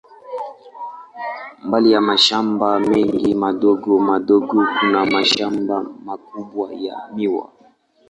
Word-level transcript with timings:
Mbali 1.65 1.91
ya 1.91 2.01
mashamba 2.01 2.79
mengi 2.79 3.33
madogo 3.35 3.99
madogo, 3.99 4.59
kuna 4.79 5.05
mashamba 5.05 5.75
makubwa 6.05 6.67
ya 6.83 6.95
miwa. 7.15 7.47